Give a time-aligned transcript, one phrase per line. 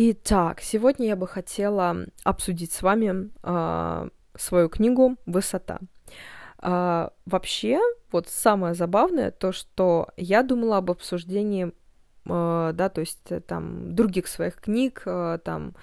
[0.00, 5.80] Итак, сегодня я бы хотела обсудить с вами э, свою книгу «Высота».
[6.62, 7.80] Э, вообще,
[8.12, 11.72] вот самое забавное то, что я думала об обсуждении
[12.24, 15.74] Uh, да, то есть э, там других своих книг, там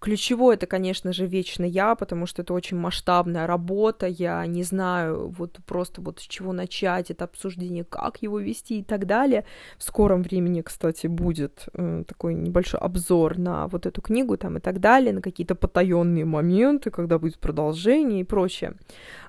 [0.00, 5.28] Ключевое это, конечно же, вечно я, потому что это очень масштабная работа, я не знаю
[5.28, 9.44] вот просто вот с чего начать это обсуждение, как его вести и так далее.
[9.76, 14.60] В скором времени, кстати, будет э, такой небольшой обзор на вот эту книгу там и
[14.60, 18.74] так далее, на какие-то потаенные моменты, когда будет продолжение и прочее.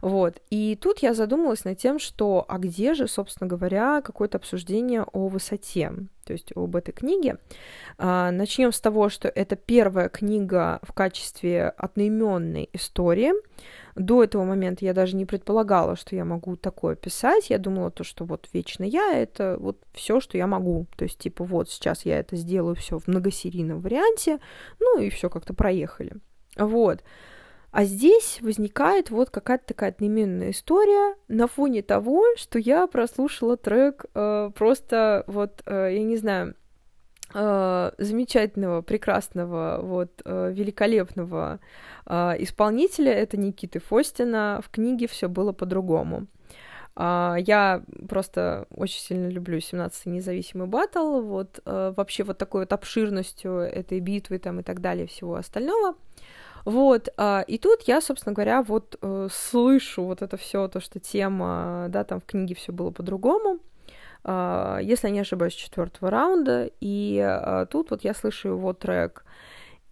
[0.01, 0.41] Вот.
[0.49, 5.27] И тут я задумалась над тем, что а где же, собственно говоря, какое-то обсуждение о
[5.27, 5.91] высоте
[6.29, 7.39] то есть об этой книге.
[7.97, 13.31] А, начнем с того, что это первая книга в качестве одноименной истории.
[13.95, 17.49] До этого момента я даже не предполагала, что я могу такое писать.
[17.49, 20.85] Я думала то, что вот вечно я это вот все, что я могу.
[20.97, 24.37] То есть типа вот сейчас я это сделаю все в многосерийном варианте,
[24.79, 26.13] ну и все как-то проехали.
[26.57, 26.99] Вот.
[27.71, 34.05] А здесь возникает вот какая-то такая одноименная история на фоне того, что я прослушала трек
[34.15, 36.55] э, просто вот, э, я не знаю,
[37.33, 41.59] э, замечательного, прекрасного, вот, э, великолепного
[42.07, 46.27] э, исполнителя, это Никиты Фостина, в книге все было по-другому.
[46.95, 52.73] Uh, я просто очень сильно люблю 17-й независимый батл, вот uh, вообще вот такой вот
[52.73, 55.95] обширностью этой битвы там и так далее, всего остального.
[56.65, 60.99] Вот, а, и тут я, собственно говоря, вот э, слышу вот это все, то, что
[60.99, 63.59] тема, да, там в книге все было по-другому,
[64.23, 69.23] а, если я не ошибаюсь, четвертого раунда, и а, тут вот я слышу его трек.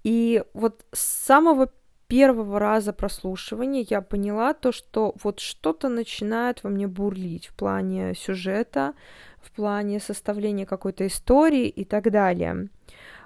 [0.03, 1.71] И вот с самого
[2.07, 8.13] первого раза прослушивания я поняла то, что вот что-то начинает во мне бурлить в плане
[8.15, 8.93] сюжета,
[9.41, 12.69] в плане составления какой-то истории и так далее.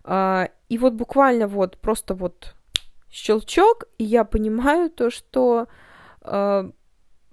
[0.03, 2.55] И вот буквально вот просто вот
[3.11, 5.67] щелчок, и я понимаю то, что
[6.23, 6.71] э,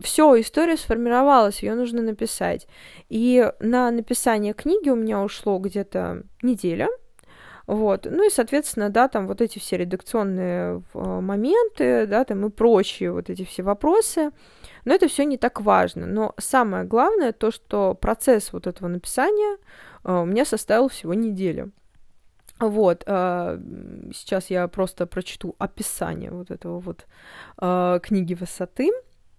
[0.00, 2.66] все, история сформировалась, ее нужно написать.
[3.08, 6.88] И на написание книги у меня ушло где-то неделя.
[7.66, 8.06] Вот.
[8.10, 13.12] Ну и, соответственно, да, там вот эти все редакционные э, моменты, да, там и прочие
[13.12, 14.30] вот эти все вопросы.
[14.86, 16.06] Но это все не так важно.
[16.06, 19.58] Но самое главное то, что процесс вот этого написания
[20.04, 21.72] э, у меня составил всего неделю.
[22.60, 23.58] Вот, э,
[24.12, 27.06] сейчас я просто прочту описание вот этого вот
[27.60, 28.90] э, книги высоты.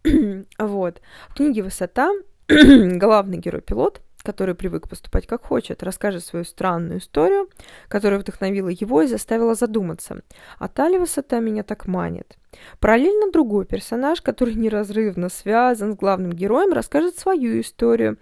[0.57, 2.11] вот, в книге высота
[2.47, 7.49] главный герой-пилот, который привык поступать как хочет, расскажет свою странную историю,
[7.89, 10.21] которая вдохновила его и заставила задуматься.
[10.57, 12.37] А та ли высота меня так манит?
[12.79, 18.17] Параллельно другой персонаж, который неразрывно связан с главным героем, расскажет свою историю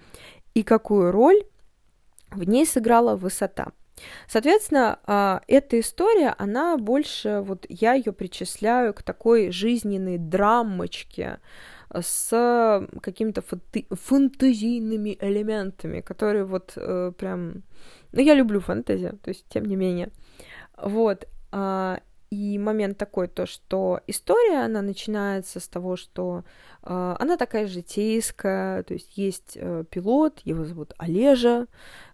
[0.56, 1.44] и какую роль
[2.32, 3.68] в ней сыграла высота–
[4.28, 11.40] Соответственно, а, эта история, она больше, вот я ее причисляю к такой жизненной драмочке
[11.94, 13.42] с какими-то
[13.92, 17.64] фантазийными элементами, которые вот э, прям...
[18.12, 20.10] Ну, я люблю фэнтези, то есть, тем не менее.
[20.78, 21.28] Вот.
[22.30, 26.44] И момент такой, то, что история, она начинается с того, что
[26.84, 31.68] э, она такая житейская, то есть есть э, пилот, его зовут Олежа,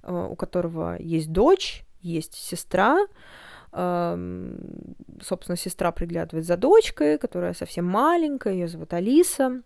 [0.03, 3.07] э, у которого есть дочь, есть сестра,
[3.71, 4.55] э,
[5.21, 9.63] собственно, сестра приглядывает за дочкой, которая совсем маленькая, ее зовут Алиса,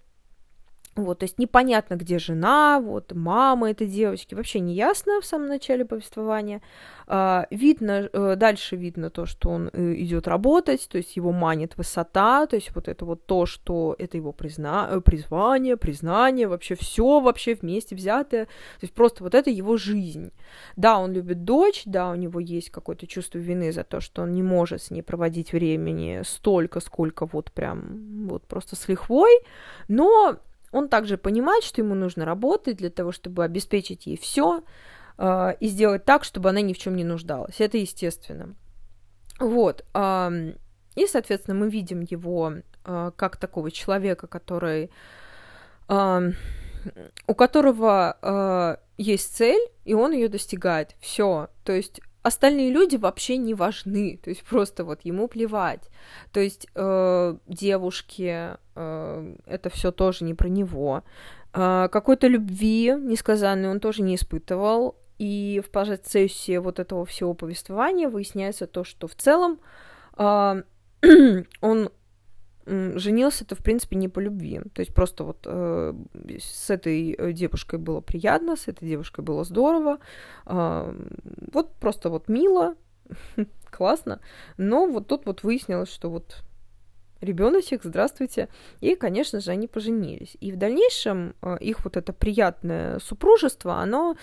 [1.03, 5.47] вот, то есть непонятно, где жена, вот, мама этой девочки, вообще не ясно в самом
[5.47, 6.61] начале повествования.
[7.09, 11.77] А, видно, э, дальше видно то, что он э, идет работать, то есть его манит
[11.77, 14.89] высота, то есть вот это вот то, что это его призна...
[14.91, 20.31] Э, призвание, признание, вообще все вообще вместе взятое, то есть просто вот это его жизнь.
[20.75, 24.33] Да, он любит дочь, да, у него есть какое-то чувство вины за то, что он
[24.33, 29.31] не может с ней проводить времени столько, сколько вот прям, вот просто с лихвой,
[29.87, 30.37] но
[30.77, 34.63] он также понимает, что ему нужно работать для того, чтобы обеспечить ей все
[35.17, 37.59] э, и сделать так, чтобы она ни в чем не нуждалась.
[37.59, 38.55] Это естественно.
[39.39, 39.85] Вот.
[39.93, 40.53] Э,
[40.95, 42.53] и, соответственно, мы видим его
[42.85, 44.89] э, как такого человека, который
[45.89, 46.31] э,
[47.27, 50.95] у которого э, есть цель, и он ее достигает.
[50.99, 51.49] Все.
[51.63, 55.89] То есть остальные люди вообще не важны, то есть просто вот ему плевать.
[56.31, 61.03] То есть э, девушки, э, это все тоже не про него.
[61.53, 64.95] Э, какой-то любви несказанной он тоже не испытывал.
[65.17, 69.59] И в процессе вот этого всего повествования выясняется то, что в целом
[70.17, 70.63] э,
[71.61, 71.89] он
[72.67, 74.61] женился-то, в принципе, не по любви.
[74.73, 75.93] То есть просто вот э,
[76.39, 79.99] с этой э, девушкой было приятно, с этой девушкой было здорово.
[80.45, 80.93] Э,
[81.53, 82.75] вот просто вот мило,
[83.71, 84.19] классно.
[84.57, 86.43] Но вот тут вот выяснилось, что вот
[87.21, 88.49] ребеночек, здравствуйте.
[88.81, 90.37] И, конечно же, они поженились.
[90.39, 94.15] И в дальнейшем э, их вот это приятное супружество, оно,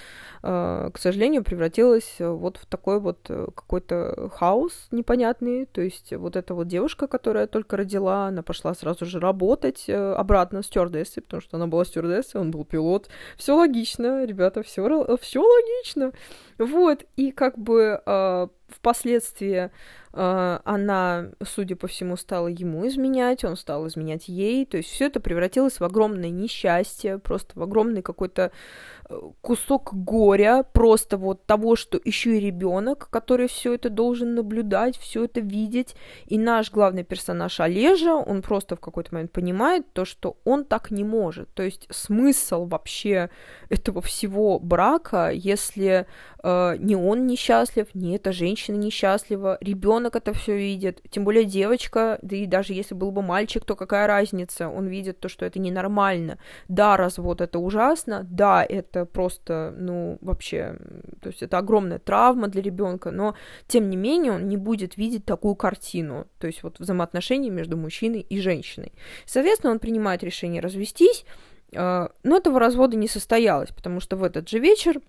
[0.43, 5.67] э, к сожалению, превратилось вот в такой вот э, какой-то хаос непонятный.
[5.67, 10.63] То есть вот эта вот девушка, которая только родила, она пошла сразу же работать обратно
[10.63, 13.09] стюардессой, потому что она была стюардессой, он был пилот.
[13.37, 16.13] Все логично, ребята, все, все логично.
[16.59, 18.01] Вот, и как бы
[18.75, 19.71] впоследствии
[20.13, 25.07] э, она, судя по всему, стала ему изменять, он стал изменять ей, то есть все
[25.07, 28.51] это превратилось в огромное несчастье, просто в огромный какой-то
[29.09, 34.97] э, кусок горя, просто вот того, что еще и ребенок, который все это должен наблюдать,
[34.99, 35.95] все это видеть,
[36.27, 40.91] и наш главный персонаж Олежа, он просто в какой-то момент понимает то, что он так
[40.91, 43.31] не может, то есть смысл вообще
[43.75, 46.07] этого всего брака, если
[46.43, 52.19] э, ни он несчастлив, ни эта женщина несчастлива, ребенок это все видит, тем более девочка,
[52.23, 55.59] да и даже если был бы мальчик, то какая разница, он видит то, что это
[55.59, 56.39] ненормально.
[56.69, 60.77] Да, развод это ужасно, да, это просто, ну, вообще,
[61.21, 63.35] то есть это огромная травма для ребенка, но
[63.67, 68.21] тем не менее он не будет видеть такую картину, то есть вот взаимоотношения между мужчиной
[68.21, 68.93] и женщиной.
[69.27, 71.25] Соответственно, он принимает решение развестись,
[71.75, 75.01] но этого развода не состоялось, потому что в этот же вечер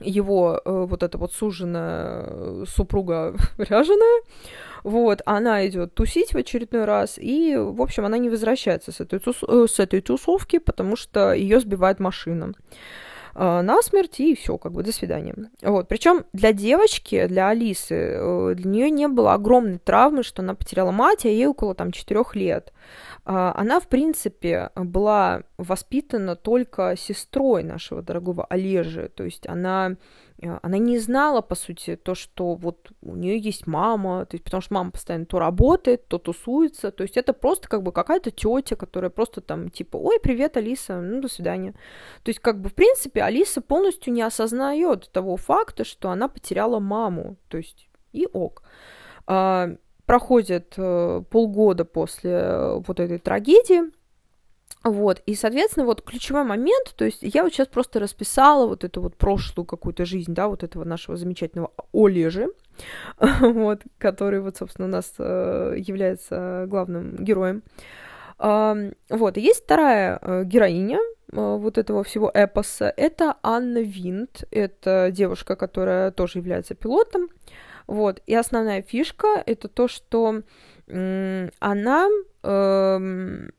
[0.00, 4.22] его э, вот эта вот суженая э, супруга ряженая,
[4.82, 9.18] вот, она идет тусить в очередной раз, и, в общем, она не возвращается с этой,
[9.18, 12.52] тус, э, с этой тусовки, потому что ее сбивает машина
[13.36, 15.34] э, на смерть, и все, как бы, до свидания.
[15.62, 20.54] Вот, причем для девочки, для Алисы, э, для нее не было огромной травмы, что она
[20.54, 22.72] потеряла мать, а ей около, там, четырех лет.
[23.24, 29.96] А, она, в принципе, была воспитана только сестрой нашего дорогого Олежи, то есть она,
[30.40, 34.60] она не знала, по сути, то, что вот у нее есть мама, то есть потому
[34.60, 38.76] что мама постоянно то работает, то тусуется, то есть это просто как бы какая-то тетя,
[38.76, 41.72] которая просто там типа, ой, привет, Алиса, ну, до свидания.
[42.22, 46.80] То есть как бы, в принципе, Алиса полностью не осознает того факта, что она потеряла
[46.80, 48.62] маму, то есть и ок.
[49.26, 49.70] А,
[50.06, 53.82] проходит э, полгода после э, вот этой трагедии,
[54.86, 59.00] вот, и, соответственно, вот ключевой момент, то есть я вот сейчас просто расписала вот эту
[59.00, 62.46] вот прошлую какую-то жизнь, да, вот этого нашего замечательного Олежи,
[63.40, 67.64] вот, который вот, собственно, у нас э, является главным героем.
[68.38, 71.02] Вот, и есть вторая э, героиня э,
[71.32, 77.28] вот этого всего эпоса, это Анна Винт, это девушка, которая тоже является пилотом,
[77.88, 78.22] вот.
[78.26, 80.42] И основная фишка это то, что
[80.86, 82.08] она
[82.44, 83.50] эм,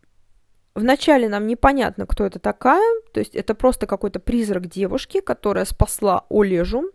[0.78, 6.28] Вначале нам непонятно, кто это такая, то есть это просто какой-то призрак девушки, которая спасла
[6.30, 6.92] Олежу,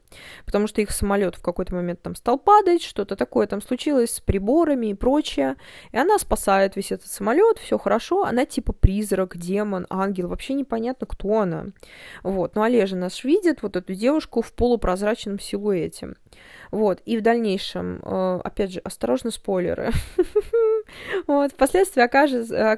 [0.46, 4.20] потому что их самолет в какой-то момент там стал падать, что-то такое там случилось с
[4.20, 5.56] приборами и прочее,
[5.90, 11.08] и она спасает весь этот самолет, все хорошо, она типа призрак, демон, ангел, вообще непонятно,
[11.08, 11.66] кто она.
[12.22, 16.14] Вот, но Олежа нас видит, вот эту девушку в полупрозрачном силуэте.
[16.70, 19.90] Вот, и в дальнейшем, э, опять же, осторожно, спойлеры.
[21.26, 22.72] Вот, впоследствии оказывается,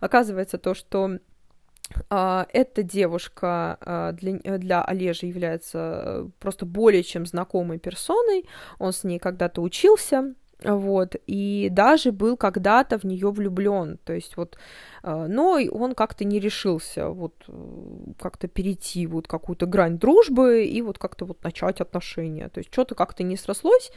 [0.00, 1.18] оказывается то, что
[2.08, 8.48] Uh, эта девушка uh, для, для Олежа является просто более чем знакомой персоной.
[8.78, 14.36] Он с ней когда-то учился, вот, и даже был когда-то в нее влюблен, то есть
[14.36, 14.58] вот,
[15.02, 17.52] э, но он как-то не решился вот э,
[18.18, 22.94] как-то перейти вот какую-то грань дружбы и вот как-то вот начать отношения, то есть что-то
[22.94, 23.90] как-то не срослось,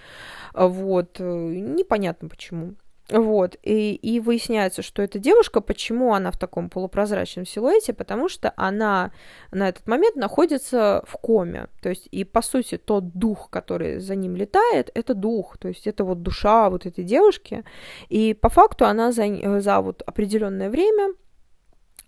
[0.53, 2.75] вот, э, непонятно почему.
[3.09, 8.53] Вот, и, и выясняется, что эта девушка, почему она в таком полупрозрачном силуэте, потому что
[8.55, 9.11] она
[9.51, 14.15] на этот момент находится в коме, то есть, и по сути, тот дух, который за
[14.15, 17.65] ним летает, это дух, то есть, это вот душа вот этой девушки,
[18.07, 19.25] и по факту она за,
[19.59, 21.13] за вот определенное время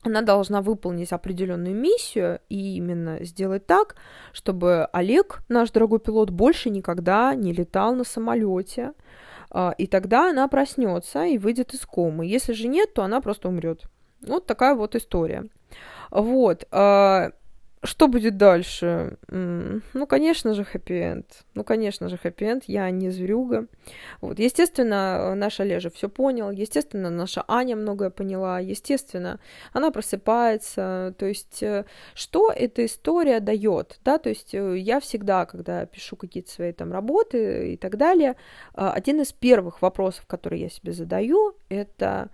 [0.06, 3.96] она должна выполнить определенную миссию и именно сделать так,
[4.32, 8.94] чтобы Олег, наш дорогой пилот, больше никогда не летал на самолете,
[9.78, 12.26] и тогда она проснется и выйдет из комы.
[12.26, 13.84] Если же нет, то она просто умрет.
[14.22, 15.46] Вот такая вот история.
[16.12, 16.68] Вот.
[17.86, 19.18] А, что будет дальше?
[19.30, 21.26] Ну, конечно же, хэппи-энд.
[21.54, 22.64] Ну, конечно же, хэппи-энд.
[22.66, 23.68] Я не зверюга.
[24.22, 24.40] Вот.
[24.40, 26.50] Естественно, наша Лежа все понял.
[26.50, 28.60] Естественно, наша Аня многое поняла.
[28.60, 29.40] Естественно,
[29.72, 31.14] она просыпается.
[31.20, 34.00] То есть, э, что эта история дает?
[34.04, 38.36] Да, то есть, э, я всегда, когда пишу какие-то свои там работы и так далее,
[38.74, 42.30] э, один из первых вопросов, которые я себе задаю, это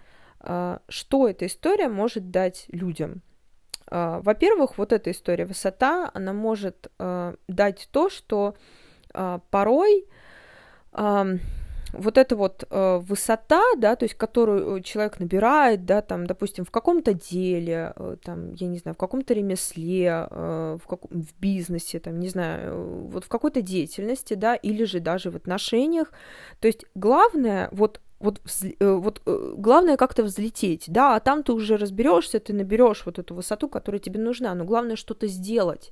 [0.88, 3.22] что эта история может дать людям.
[3.91, 8.55] А, во-первых, вот эта история высота, она может э, дать то, что
[9.13, 10.05] э, порой
[10.93, 11.38] э,
[11.93, 16.71] вот эта вот э, высота, да, то есть которую человек набирает, да, там, допустим, в
[16.71, 22.00] каком-то деле, э, там, я не знаю, в каком-то ремесле, э, в, как, в бизнесе,
[22.00, 26.13] там, не знаю, вот в какой-то деятельности, да, или же даже в отношениях.
[26.62, 28.41] То есть главное вот вот,
[28.79, 33.19] э, вот э, главное как-то взлететь, да, а там ты уже разберешься, ты наберешь вот
[33.19, 35.91] эту высоту, которая тебе нужна, но главное что-то сделать.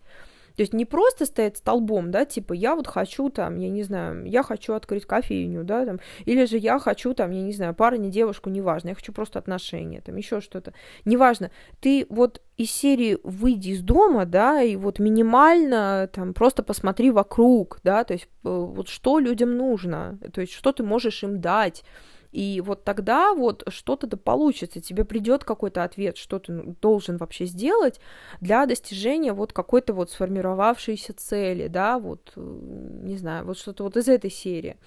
[0.59, 4.25] То есть не просто стоять столбом, да, типа я вот хочу там, я не знаю,
[4.25, 8.09] я хочу открыть кофейню, да, там, или же я хочу там, я не знаю, парня,
[8.09, 10.73] девушку, неважно, я хочу просто отношения, там, еще что-то,
[11.05, 11.49] неважно.
[11.79, 17.79] Ты вот из серии выйди из дома, да, и вот минимально там просто посмотри вокруг,
[17.85, 21.85] да, то есть э, вот что людям нужно, то есть что ты можешь им дать,
[22.31, 27.45] и вот тогда вот что-то да получится, тебе придет какой-то ответ, что ты должен вообще
[27.45, 27.99] сделать
[28.39, 34.07] для достижения вот какой-то вот сформировавшейся цели, да, вот, не знаю, вот что-то вот из
[34.07, 34.77] этой серии.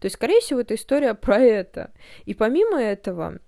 [0.00, 1.90] То есть, скорее всего, это история про это.
[2.24, 3.38] И помимо этого,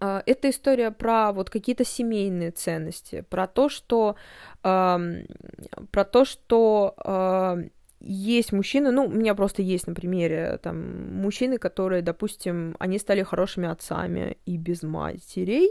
[0.00, 4.16] э, это история про вот какие-то семейные ценности, про то, что,
[4.62, 6.94] про то, что
[8.00, 13.22] есть мужчины, ну, у меня просто есть на примере там мужчины, которые, допустим, они стали
[13.22, 15.70] хорошими отцами и без матерей,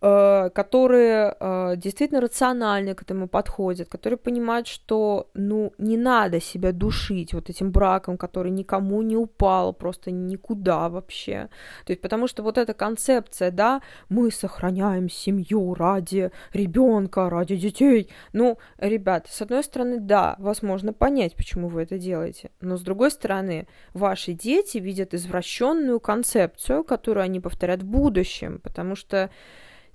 [0.00, 7.32] которые э, действительно рационально к этому подходят, которые понимают, что, ну, не надо себя душить
[7.32, 11.48] вот этим браком, который никому не упал, просто никуда вообще.
[11.86, 18.10] То есть, потому что вот эта концепция, да, мы сохраняем семью ради ребенка, ради детей.
[18.34, 23.10] Ну, ребят, с одной стороны, да, возможно понять, почему вы это делаете, но с другой
[23.10, 29.30] стороны, ваши дети видят извращенную концепцию, которую они повторят в будущем, потому что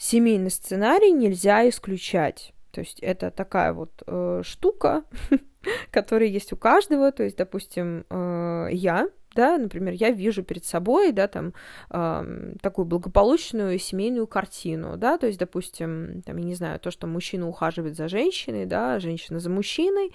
[0.02, 2.54] семейный сценарий нельзя исключать.
[2.72, 5.04] То есть это такая вот э, штука,
[5.92, 7.12] которая есть у каждого.
[7.12, 11.54] То есть, допустим, э, я, да, например, я вижу перед собой, да, там,
[11.92, 17.06] э, такую благополучную семейную картину, да, то есть, допустим, там, я не знаю, то, что
[17.06, 20.12] мужчина ухаживает за женщиной, да, женщина за мужчиной, э,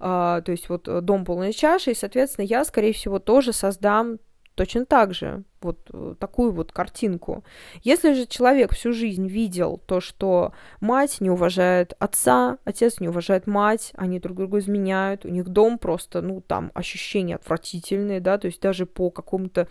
[0.00, 4.18] то есть вот дом полной чаши, и, соответственно, я, скорее всего, тоже создам
[4.60, 7.44] точно так же вот э, такую вот картинку.
[7.82, 13.46] Если же человек всю жизнь видел то, что мать не уважает отца, отец не уважает
[13.46, 18.48] мать, они друг другу изменяют, у них дом просто, ну, там ощущения отвратительные, да, то
[18.48, 19.66] есть даже по какому-то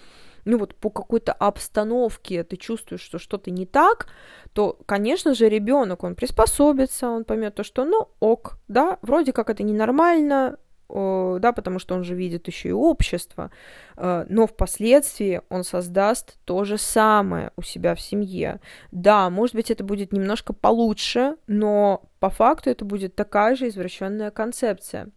[0.45, 4.07] ну вот по какой-то обстановке ты чувствуешь, что что-то не так,
[4.53, 9.51] то, конечно же, ребенок, он приспособится, он поймет то, что, ну, ок, да, вроде как
[9.51, 10.57] это ненормально,
[10.89, 13.51] да, потому что он же видит еще и общество,
[13.95, 18.59] э, но впоследствии он создаст то же самое у себя в семье.
[18.91, 24.31] Да, может быть, это будет немножко получше, но по факту это будет такая же извращенная
[24.31, 25.09] концепция.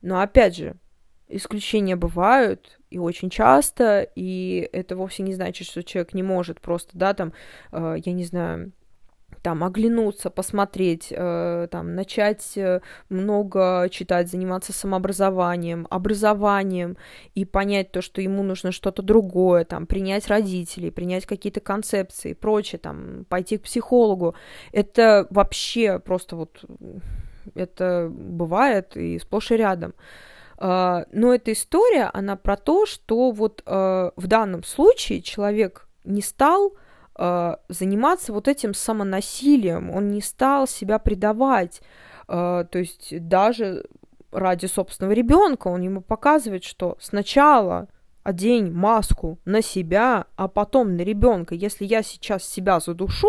[0.00, 0.76] Но опять же,
[1.28, 6.96] исключения бывают, и очень часто, и это вовсе не значит, что человек не может просто,
[6.96, 7.32] да, там,
[7.72, 8.72] э, я не знаю,
[9.44, 16.96] там оглянуться, посмотреть, э, там начать э, много читать, заниматься самообразованием, образованием
[17.34, 22.34] и понять то, что ему нужно что-то другое, там принять родителей, принять какие-то концепции и
[22.34, 24.34] прочее, там пойти к психологу,
[24.72, 26.64] это вообще просто вот
[27.54, 29.92] это бывает и сплошь и рядом.
[30.56, 36.22] Uh, но эта история, она про то, что вот uh, в данном случае человек не
[36.22, 36.74] стал
[37.18, 41.80] э, заниматься вот этим самонасилием, он не стал себя предавать,
[42.28, 43.84] э, то есть даже
[44.32, 47.88] ради собственного ребенка он ему показывает, что сначала
[48.24, 51.54] одень маску на себя, а потом на ребенка.
[51.54, 53.28] Если я сейчас себя задушу,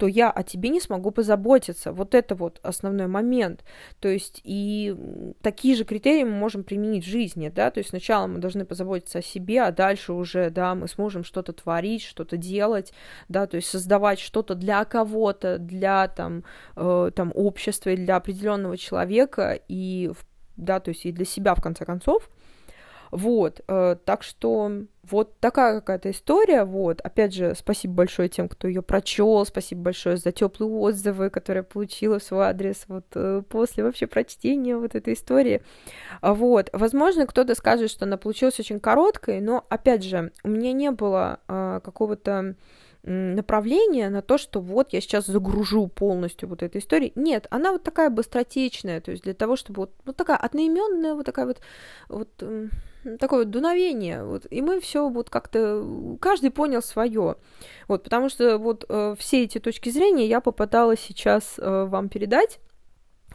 [0.00, 1.92] то я о тебе не смогу позаботиться.
[1.92, 3.64] Вот это вот основной момент.
[4.00, 4.96] То есть и
[5.42, 9.18] такие же критерии мы можем применить в жизни, да, то есть сначала мы должны позаботиться
[9.18, 12.94] о себе, а дальше уже, да, мы сможем что-то творить, что-то делать,
[13.28, 16.44] да, то есть создавать что-то для кого-то, для там,
[16.76, 20.10] э, там общества для определенного человека и,
[20.56, 22.30] да, то есть и для себя в конце концов.
[23.10, 24.70] Вот, э, так что
[25.10, 27.00] вот такая какая-то история, вот.
[27.00, 31.64] Опять же, спасибо большое тем, кто ее прочел, спасибо большое за теплые отзывы, которые я
[31.64, 35.62] получила в свой адрес вот э, после вообще прочтения вот этой истории.
[36.22, 40.90] Вот, возможно, кто-то скажет, что она получилась очень короткой, но, опять же, у меня не
[40.90, 42.54] было э, какого-то
[43.02, 47.12] направление на то, что вот я сейчас загружу полностью вот этой истории.
[47.14, 51.24] Нет, она вот такая быстротечная, то есть для того, чтобы вот, вот такая одноименная, вот
[51.24, 51.60] такая вот,
[52.08, 52.44] вот
[53.18, 57.36] такое дуновение, вот, и мы все вот как-то, каждый понял свое,
[57.88, 62.60] вот, потому что вот э, все эти точки зрения я попыталась сейчас э, вам передать,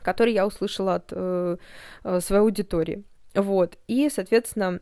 [0.03, 1.57] которые я услышала от э,
[2.03, 3.03] э своей аудитории,
[3.34, 4.79] вот, и, соответственно,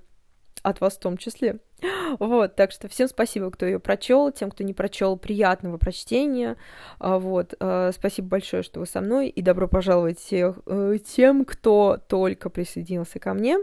[0.63, 1.60] от вас в том числе.
[2.20, 6.58] Вот, так что всем спасибо, кто ее прочел, тем, кто не прочел, приятного прочтения.
[7.00, 11.43] А, вот, э, спасибо большое, что вы со мной, и добро пожаловать всех, э, тем,
[11.43, 13.58] кто только присоединился ко мне.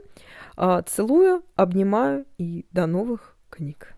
[0.57, 3.95] А, целую, обнимаю и до новых книг.